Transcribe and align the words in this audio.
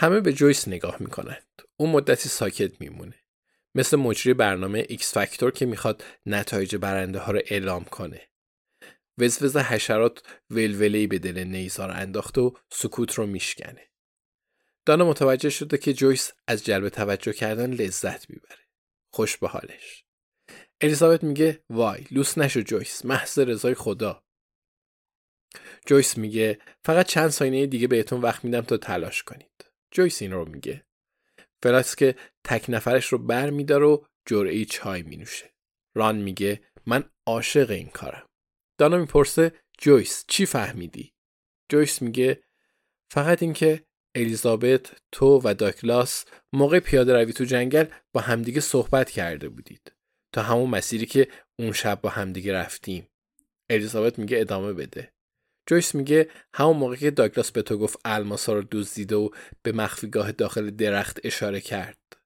همه 0.00 0.20
به 0.20 0.32
جویس 0.32 0.68
نگاه 0.68 0.96
می‌کنند. 1.00 1.62
او 1.76 1.86
مدتی 1.86 2.28
ساکت 2.28 2.80
میمونه. 2.80 3.14
مثل 3.74 3.96
مجری 3.96 4.34
برنامه 4.34 4.86
X 4.88 5.14
Factor 5.14 5.50
که 5.50 5.66
می‌خواد 5.66 6.04
نتایج 6.26 6.76
برنده 6.76 7.18
ها 7.18 7.32
رو 7.32 7.40
اعلام 7.46 7.84
کنه. 7.84 8.28
وزوز 9.18 9.56
حشرات 9.56 10.22
ولوله‌ای 10.50 11.06
به 11.06 11.18
دل 11.18 11.38
نیزار 11.38 11.90
انداخت 11.90 12.38
و 12.38 12.56
سکوت 12.70 13.14
رو 13.14 13.26
میشکنه. 13.26 13.90
دانا 14.86 15.04
متوجه 15.04 15.50
شده 15.50 15.78
که 15.78 15.92
جویس 15.92 16.32
از 16.46 16.64
جلب 16.64 16.88
توجه 16.88 17.32
کردن 17.32 17.70
لذت 17.72 18.30
می‌بره. 18.30 18.64
خوش 19.12 19.36
به 19.36 19.48
حالش. 19.48 20.04
الیزابت 20.80 21.24
میگه 21.24 21.64
وای 21.70 22.06
لوس 22.10 22.38
نشو 22.38 22.60
جویس 22.60 23.04
محض 23.04 23.38
رضای 23.38 23.74
خدا. 23.74 24.24
جویس 25.86 26.18
میگه 26.18 26.58
فقط 26.84 27.06
چند 27.06 27.30
ثانیه 27.30 27.66
دیگه 27.66 27.86
بهتون 27.88 28.20
وقت 28.20 28.44
میدم 28.44 28.60
تا 28.60 28.76
تلاش 28.76 29.22
کنید. 29.22 29.69
جویس 29.90 30.22
این 30.22 30.32
رو 30.32 30.48
میگه. 30.48 30.84
فلاسک 31.62 32.14
تک 32.44 32.64
نفرش 32.68 33.06
رو 33.06 33.18
بر 33.18 33.50
میداره 33.50 33.82
و 33.82 34.06
جرعه 34.26 34.64
چای 34.64 35.02
می 35.02 35.16
نوشه. 35.16 35.54
ران 35.94 36.16
میگه 36.16 36.60
من 36.86 37.04
عاشق 37.26 37.70
این 37.70 37.88
کارم. 37.88 38.28
دانا 38.78 38.96
می‌پرسه 38.96 39.52
جویس 39.78 40.24
چی 40.28 40.46
فهمیدی؟ 40.46 41.12
جویس 41.68 42.02
میگه 42.02 42.42
فقط 43.10 43.42
اینکه 43.42 43.84
الیزابت 44.14 44.92
تو 45.12 45.40
و 45.44 45.54
داگلاس 45.54 46.24
موقع 46.52 46.80
پیاده 46.80 47.12
روی 47.12 47.32
تو 47.32 47.44
جنگل 47.44 47.84
با 48.12 48.20
همدیگه 48.20 48.60
صحبت 48.60 49.10
کرده 49.10 49.48
بودید 49.48 49.92
تا 50.32 50.42
همون 50.42 50.70
مسیری 50.70 51.06
که 51.06 51.28
اون 51.58 51.72
شب 51.72 52.00
با 52.00 52.08
همدیگه 52.08 52.52
رفتیم 52.52 53.08
الیزابت 53.70 54.18
میگه 54.18 54.40
ادامه 54.40 54.72
بده 54.72 55.12
جویس 55.70 55.94
میگه 55.94 56.28
همون 56.54 56.76
موقع 56.76 56.96
که 56.96 57.10
داگلاس 57.10 57.50
به 57.52 57.62
تو 57.62 57.78
گفت 57.78 57.98
الماسا 58.04 58.52
رو 58.52 58.64
دزدیده 58.72 59.16
و 59.16 59.28
به 59.62 59.72
مخفیگاه 59.72 60.32
داخل 60.32 60.70
درخت 60.70 61.20
اشاره 61.24 61.60
کرد. 61.60 62.16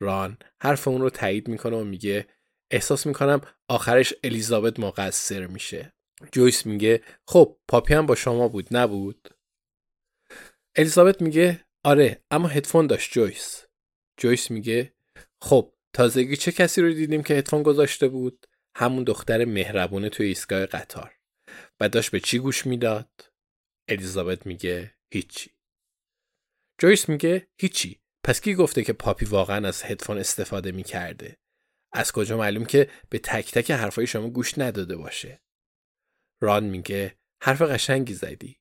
ران 0.00 0.38
حرف 0.62 0.88
اون 0.88 1.00
رو 1.00 1.10
تایید 1.10 1.48
می‌کنه 1.48 1.76
و 1.76 1.84
میگه 1.84 2.26
احساس 2.70 3.06
می‌کنم 3.06 3.40
آخرش 3.68 4.14
الیزابت 4.24 4.80
مقصر 4.80 5.46
میشه. 5.46 5.92
جویس 6.32 6.66
میگه 6.66 7.02
خب 7.26 7.56
پاپی 7.68 7.94
هم 7.94 8.06
با 8.06 8.14
شما 8.14 8.48
بود 8.48 8.68
نبود؟ 8.70 9.28
الیزابت 10.76 11.22
میگه 11.22 11.64
آره 11.84 12.22
اما 12.30 12.48
هدفون 12.48 12.86
داشت 12.86 13.12
جویس. 13.12 13.64
جویس 14.16 14.50
میگه 14.50 14.94
خب 15.42 15.72
تازگی 15.92 16.36
چه 16.36 16.52
کسی 16.52 16.82
رو 16.82 16.92
دیدیم 16.92 17.22
که 17.22 17.34
هدفون 17.34 17.62
گذاشته 17.62 18.08
بود؟ 18.08 18.46
همون 18.76 19.04
دختر 19.04 19.44
مهربونه 19.44 20.08
توی 20.08 20.26
ایستگاه 20.26 20.66
قطار. 20.66 21.17
و 21.80 21.88
داشت 21.88 22.10
به 22.10 22.20
چی 22.20 22.38
گوش 22.38 22.66
می‌داد؟ 22.66 23.32
الیزابت 23.88 24.46
میگه 24.46 24.94
هیچی. 25.12 25.50
جویس 26.78 27.08
میگه 27.08 27.48
هیچی. 27.60 28.00
پس 28.24 28.40
کی 28.40 28.54
گفته 28.54 28.84
که 28.84 28.92
پاپی 28.92 29.26
واقعا 29.26 29.68
از 29.68 29.82
هدفون 29.82 30.18
استفاده 30.18 30.72
می‌کرده؟ 30.72 31.36
از 31.92 32.12
کجا 32.12 32.36
معلوم 32.36 32.64
که 32.64 32.90
به 33.10 33.18
تک 33.18 33.50
تک 33.52 33.70
حرفای 33.70 34.06
شما 34.06 34.28
گوش 34.28 34.58
نداده 34.58 34.96
باشه؟ 34.96 35.42
ران 36.42 36.64
میگه 36.64 37.18
حرف 37.42 37.62
قشنگی 37.62 38.14
زدی. 38.14 38.60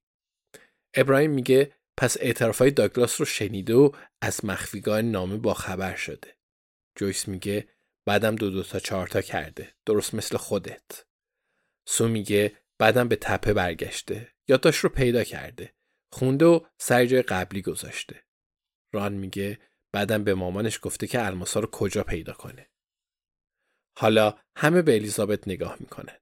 ابراهیم 0.93 1.31
میگه 1.31 1.73
پس 1.97 2.17
اعترافای 2.19 2.71
داگلاس 2.71 3.21
رو 3.21 3.25
شنیده 3.25 3.73
و 3.73 3.91
از 4.21 4.45
مخفیگاه 4.45 5.01
نامه 5.01 5.37
با 5.37 5.53
خبر 5.53 5.95
شده. 5.95 6.37
جویس 6.95 7.27
میگه 7.27 7.67
بعدم 8.05 8.35
دو 8.35 8.49
دو 8.49 8.63
تا 8.63 8.79
چهار 8.79 9.07
تا 9.07 9.21
کرده. 9.21 9.75
درست 9.85 10.13
مثل 10.13 10.37
خودت. 10.37 11.05
سو 11.87 12.07
میگه 12.07 12.57
بعدم 12.79 13.07
به 13.07 13.15
تپه 13.15 13.53
برگشته. 13.53 14.33
یادداشت 14.47 14.79
رو 14.79 14.89
پیدا 14.89 15.23
کرده. 15.23 15.73
خونده 16.13 16.45
و 16.45 16.59
سر 16.77 17.05
جای 17.05 17.21
قبلی 17.21 17.61
گذاشته. 17.61 18.23
ران 18.93 19.13
میگه 19.13 19.59
بعدم 19.91 20.23
به 20.23 20.33
مامانش 20.33 20.79
گفته 20.81 21.07
که 21.07 21.25
الماسا 21.25 21.59
رو 21.59 21.67
کجا 21.67 22.03
پیدا 22.03 22.33
کنه. 22.33 22.69
حالا 23.97 24.39
همه 24.55 24.81
به 24.81 24.95
الیزابت 24.95 25.47
نگاه 25.47 25.77
می‌کنند. 25.79 26.21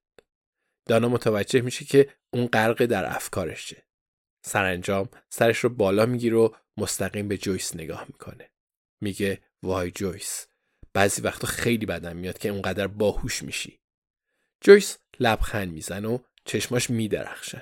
دانا 0.87 1.09
متوجه 1.09 1.61
میشه 1.61 1.85
که 1.85 2.13
اون 2.33 2.47
غرق 2.47 2.85
در 2.85 3.15
افکارشه. 3.15 3.87
سرانجام 4.45 5.09
سرش 5.29 5.57
رو 5.57 5.69
بالا 5.69 6.05
می‌گیره 6.05 6.37
و 6.37 6.49
مستقیم 6.77 7.27
به 7.27 7.37
جویس 7.37 7.75
نگاه 7.75 8.05
می‌کنه. 8.07 8.51
میگه 9.01 9.41
وای 9.63 9.91
جویس 9.91 10.47
بعضی 10.93 11.21
وقتا 11.21 11.47
خیلی 11.47 11.85
بدم 11.85 12.17
میاد 12.17 12.37
که 12.37 12.49
اونقدر 12.49 12.87
باهوش 12.87 13.43
میشی. 13.43 13.79
جویس 14.61 14.97
لبخند 15.19 15.71
می‌زنه 15.71 16.07
و 16.07 16.19
چشماش 16.45 16.89
میدرخشن 16.89 17.61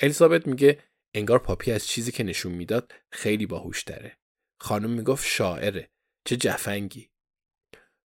الیزابت 0.00 0.46
میگه 0.46 0.82
انگار 1.14 1.38
پاپی 1.38 1.72
از 1.72 1.86
چیزی 1.86 2.12
که 2.12 2.24
نشون 2.24 2.52
می‌داد 2.52 2.92
خیلی 3.12 3.46
باهوش 3.46 3.82
داره 3.82 4.18
خانم 4.60 4.90
می‌گفت 4.90 5.26
شاعره. 5.26 5.90
چه 6.24 6.36
جفنگی. 6.36 7.10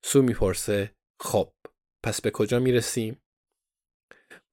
سو 0.04 0.22
می‌پرسه 0.22 0.96
خب 1.20 1.54
پس 2.04 2.22
به 2.22 2.32
کجا 2.32 2.60
می‌رسیم؟ 2.60 3.22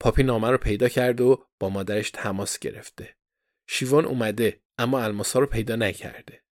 پاپی 0.01 0.23
نامه 0.23 0.51
رو 0.51 0.59
پیدا 0.59 0.89
کرد 0.89 1.21
و 1.21 1.47
با 1.61 1.69
مادرش 1.69 2.11
تماس 2.11 2.59
گرفته. 2.59 3.17
شیوان 3.69 4.05
اومده 4.05 4.61
اما 4.79 5.01
الماسا 5.01 5.39
رو 5.39 5.47
پیدا 5.47 5.77
نکرده. 5.77 6.45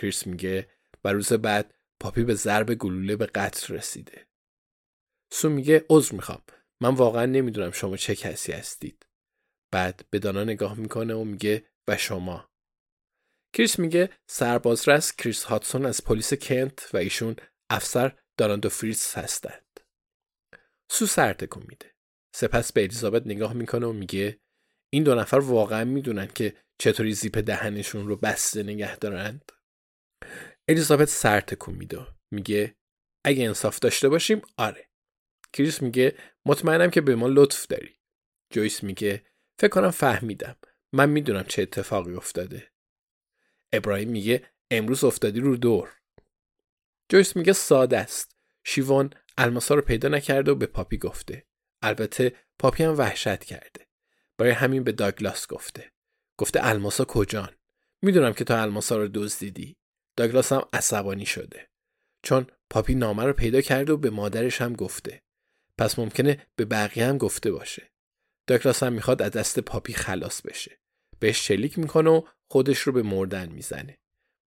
کریس 0.00 0.26
میگه 0.26 0.70
و 1.04 1.12
روز 1.12 1.32
بعد 1.32 1.74
پاپی 2.00 2.24
به 2.24 2.34
ضرب 2.34 2.74
گلوله 2.74 3.16
به 3.16 3.26
قتل 3.26 3.74
رسیده. 3.74 4.28
سو 5.32 5.48
میگه 5.50 5.84
عذر 5.90 6.14
می‌خوام. 6.14 6.42
من 6.82 6.94
واقعا 6.94 7.26
نمی‌دونم 7.26 7.70
شما 7.70 7.96
چه 7.96 8.16
کسی 8.16 8.52
هستید. 8.52 9.06
بعد 9.72 10.06
به 10.10 10.18
دانا 10.18 10.44
نگاه 10.44 10.74
می‌کنه 10.74 11.14
و 11.14 11.24
میگه 11.24 11.66
و 11.88 11.96
شما؟ 11.96 12.50
کریس 13.56 13.78
میگه 13.78 14.10
سربازرس 14.30 15.16
کریس 15.16 15.44
هاتسون 15.44 15.86
از 15.86 16.04
پلیس 16.04 16.34
کنت 16.34 16.90
و 16.94 16.96
ایشون 16.96 17.36
افسر 17.70 18.18
دانا 18.38 18.53
دو 18.53 18.68
فریتز 18.68 19.14
هستند. 19.14 19.80
سو 20.90 21.06
سر 21.06 21.32
تکون 21.32 21.64
میده. 21.68 21.94
سپس 22.36 22.72
به 22.72 22.82
الیزابت 22.82 23.26
نگاه 23.26 23.52
می‌کنه 23.52 23.86
و 23.86 23.92
میگه 23.92 24.40
این 24.92 25.02
دو 25.02 25.14
نفر 25.14 25.36
واقعا 25.36 25.84
می‌دونن 25.84 26.26
که 26.26 26.56
چطوری 26.80 27.12
زیپ 27.12 27.38
دهنشون 27.38 28.08
رو 28.08 28.16
بسته 28.16 28.62
نگه 28.62 28.96
دارند؟ 28.96 29.52
الیزابت 30.68 31.08
سر 31.08 31.40
تکون 31.40 31.74
میده 31.74 32.06
میگه 32.34 32.76
اگه 33.26 33.44
انصاف 33.44 33.78
داشته 33.78 34.08
باشیم 34.08 34.42
آره. 34.58 34.88
کریس 35.52 35.82
میگه 35.82 36.16
مطمئنم 36.46 36.90
که 36.90 37.00
به 37.00 37.14
ما 37.16 37.28
لطف 37.28 37.66
داری. 37.66 37.96
جویس 38.50 38.82
میگه 38.82 39.26
فکر 39.58 39.68
کنم 39.68 39.90
فهمیدم. 39.90 40.56
من 40.92 41.08
می‌دونم 41.08 41.44
چه 41.44 41.62
اتفاقی 41.62 42.14
افتاده. 42.14 42.72
ابراهیم 43.72 44.08
میگه 44.08 44.50
امروز 44.70 45.04
افتادی 45.04 45.40
رو 45.40 45.56
دور. 45.56 45.92
جویس 47.08 47.36
میگه 47.36 47.52
ساده 47.52 47.98
است. 47.98 48.36
شیوان 48.64 49.12
الماسا 49.38 49.74
رو 49.74 49.82
پیدا 49.82 50.08
نکرده 50.08 50.50
و 50.50 50.54
به 50.54 50.66
پاپی 50.66 50.98
گفته. 50.98 51.46
البته 51.82 52.32
پاپی 52.58 52.84
هم 52.84 52.98
وحشت 52.98 53.44
کرده. 53.44 53.86
برای 54.38 54.52
همین 54.52 54.84
به 54.84 54.92
داگلاس 54.92 55.46
گفته. 55.46 55.92
گفته 56.38 56.60
الماسا 56.62 57.04
کجان؟ 57.04 57.56
می‌دونم 58.02 58.32
که 58.32 58.44
تو 58.44 58.62
الماسا 58.62 58.96
رو 58.96 59.08
دزدیدی. 59.08 59.76
داگلاس 60.16 60.52
هم 60.52 60.68
عصبانی 60.72 61.26
شده. 61.26 61.68
چون 62.22 62.46
پاپی 62.70 62.94
نامه 62.94 63.24
رو 63.24 63.32
پیدا 63.32 63.60
کرده 63.60 63.92
و 63.92 63.96
به 63.96 64.10
مادرش 64.10 64.60
هم 64.60 64.72
گفته. 64.72 65.22
پس 65.78 65.98
ممکنه 65.98 66.46
به 66.56 66.64
بقیه 66.64 67.06
هم 67.06 67.18
گفته 67.18 67.52
باشه. 67.52 67.92
داگلاس 68.46 68.82
هم 68.82 68.92
می‌خواد 68.92 69.22
از 69.22 69.30
دست 69.30 69.60
پاپی 69.60 69.92
خلاص 69.92 70.42
بشه. 70.42 70.80
بهش 71.18 71.48
شلیک 71.48 71.78
می‌کنه 71.78 72.10
و 72.10 72.22
خودش 72.50 72.78
رو 72.78 72.92
به 72.92 73.02
مردن 73.02 73.48
می‌زنه. 73.48 73.98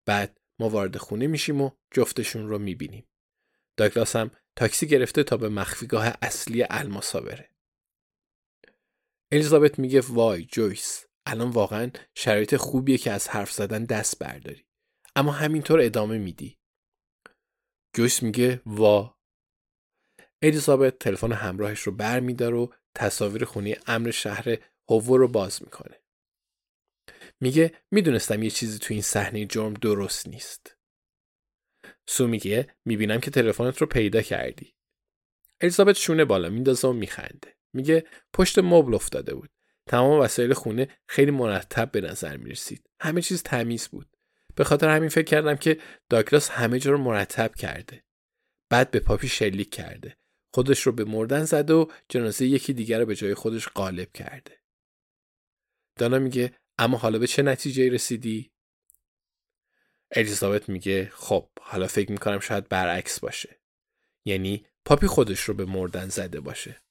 بعد 0.06 0.40
ما 0.60 0.70
وارد 0.70 0.98
خونه 0.98 1.28
میشیم 1.28 1.62
و 1.62 1.72
جفتشون 1.92 2.48
رو 2.48 2.60
می‌بینیم. 2.60 3.08
داگلاس 3.78 4.16
هم 4.16 4.32
تاکسی 4.56 4.88
گرفته 4.88 5.24
تا 5.24 5.38
به 5.38 5.50
مخفیگاه 5.50 6.14
اصلی 6.22 6.66
الماسا 6.70 7.22
بره. 7.22 7.50
الیزابت 9.32 9.80
میگه 9.80 10.02
وای 10.02 10.46
جویس 10.46 11.06
الان 11.26 11.50
واقعا 11.50 11.92
شرایط 12.16 12.56
خوبیه 12.56 12.98
که 12.98 13.12
از 13.12 13.30
حرف 13.30 13.52
زدن 13.52 13.84
دست 13.84 14.20
برداری. 14.20 14.66
اما 15.16 15.32
همینطور 15.32 15.80
ادامه 15.82 16.18
میدی. 16.18 16.58
جویس 17.96 18.24
میگه 18.24 18.62
وا 18.66 19.19
الیزابت 20.42 21.00
تلفن 21.00 21.32
همراهش 21.32 21.80
رو 21.80 21.92
بر 21.92 22.20
میدار 22.20 22.54
و 22.54 22.74
تصاویر 22.96 23.46
خونی 23.46 23.76
امر 23.88 24.12
شهر 24.12 24.58
هوو 24.90 25.18
رو 25.18 25.28
باز 25.28 25.64
می‌کنه. 25.64 26.00
میگه 27.40 27.74
می‌دونستم 27.92 28.44
یه 28.44 28.50
چیزی 28.50 28.80
تو 28.80 28.94
این 28.94 29.04
صحنه 29.04 29.46
جرم 29.46 29.74
درست 29.74 30.28
نیست. 30.28 30.78
سو 32.08 32.28
میگه 32.28 32.76
می‌بینم 32.86 33.20
که 33.20 33.32
تلفنت 33.32 33.78
رو 33.78 33.88
پیدا 33.88 34.22
کردی. 34.22 34.76
الیزابت 35.62 35.96
شونه 35.96 36.26
بالا 36.26 36.50
میندازه 36.50 36.88
و 36.88 36.94
میخنده. 36.94 37.56
میگه 37.74 38.06
پشت 38.34 38.60
مبل 38.60 38.94
افتاده 38.94 39.36
بود. 39.36 39.50
تمام 39.88 40.20
وسایل 40.20 40.54
خونه 40.54 40.88
خیلی 41.08 41.32
مرتب 41.32 41.92
به 41.92 42.02
نظر 42.02 42.38
می‌رسید. 42.38 42.90
همه 43.00 43.22
چیز 43.22 43.44
تمیز 43.44 43.88
بود. 43.88 44.18
به 44.56 44.64
خاطر 44.64 44.90
همین 44.90 45.10
فکر 45.10 45.26
کردم 45.26 45.56
که 45.56 45.80
داگلاس 46.10 46.50
همه 46.50 46.80
جا 46.80 46.92
رو 46.92 46.98
مرتب 46.98 47.56
کرده. 47.56 48.04
بعد 48.70 48.92
به 48.92 49.00
پاپی 49.00 49.28
شلیک 49.28 49.70
کرده. 49.70 50.18
خودش 50.54 50.82
رو 50.82 50.92
به 50.92 51.04
مردن 51.04 51.44
زده 51.44 51.74
و 51.74 51.92
جنازه 52.10 52.46
یکی 52.46 52.74
دیگر 52.74 53.00
رو 53.00 53.06
به 53.06 53.16
جای 53.16 53.34
خودش 53.34 53.68
غالب 53.68 54.12
کرده. 54.14 54.60
دانا 55.96 56.20
میگه 56.20 56.54
اما 56.78 56.98
حالا 56.98 57.20
به 57.20 57.28
چه 57.28 57.44
نتیجه 57.44 57.90
رسیدی؟ 57.90 58.52
الیزابت 60.12 60.70
میگه 60.70 61.10
خب 61.14 61.50
حالا 61.62 61.88
فکر 61.88 62.12
می‌کنم 62.12 62.40
شاید 62.40 62.70
برعکس 62.70 63.20
باشه. 63.20 63.60
یعنی 64.26 64.66
پاپی 64.86 65.08
خودش 65.08 65.40
رو 65.40 65.54
به 65.54 65.66
مردن 65.66 66.10
زده 66.10 66.40
باشه. 66.40 66.82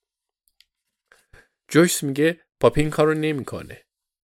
جویس 1.68 2.02
میگه 2.02 2.40
پاپی 2.60 2.80
این 2.80 2.90
کار 2.90 3.14
نمی‌کنه. 3.14 3.86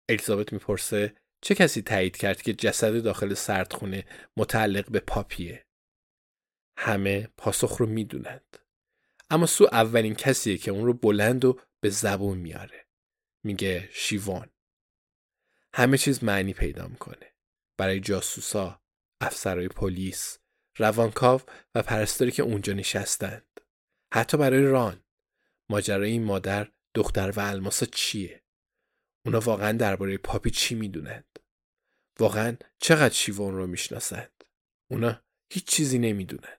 الیزابت 0.10 0.54
می‌پرسه 0.54 1.16
چه 1.42 1.56
کسی 1.56 1.81
تایید 1.81 2.18
کرد 2.18 2.42
که 2.42 2.54
جسد 2.54 3.04
داخل 3.04 3.34
سردخونه 3.34 4.06
متعلق 4.38 4.92
به 4.92 5.00
پاپیه؟ 5.00 5.66
همه 6.78 7.28
پاسخ 7.38 7.78
رو 7.78 7.86
می‌دونند. 7.86 8.58
اما 9.30 9.46
سو 9.46 9.68
اولین 9.72 10.16
کسیه 10.16 10.58
که 10.58 10.72
اون 10.72 10.86
رو 10.86 10.94
بلند 10.94 11.46
و 11.46 11.60
به 11.80 11.90
زبون 11.90 12.38
میاره. 12.38 12.88
میگه 13.44 13.90
شیوان. 13.92 14.50
همه 15.74 15.98
چیز 15.98 16.24
معنی 16.24 16.54
پیدا 16.54 16.88
می‌کنه. 16.88 17.34
برای 17.78 18.00
جاسوسا 18.00 18.81
افسرهای 19.22 19.68
پلیس 19.68 20.40
روانکاو 20.78 21.42
و 21.76 21.84
پرستاری 21.84 22.31
که 22.31 22.44
اونجا 22.44 22.74
نشستند. 22.74 23.60
حتی 24.14 24.38
برای 24.38 24.64
ران. 24.64 25.04
ماجرای 25.70 26.12
این 26.12 26.24
مادر 26.24 26.72
دختر 26.94 27.31
و 27.31 27.40
الماسا 27.40 27.86
چیه؟ 27.86 28.44
اونا 29.26 29.40
واقعا 29.40 29.72
درباره 29.72 30.18
پاپی 30.18 30.50
چی 30.50 30.76
می‌دونند؟ 30.76 31.40
واقعا 32.20 32.58
چقدر 32.80 33.14
شیوان 33.14 33.56
رو 33.56 33.68
می‌شناسند؟ 33.68 34.44
اونا 34.92 35.22
هیچ 35.50 35.66
چیزی 35.66 36.00
نمی‌دونند. 36.00 36.59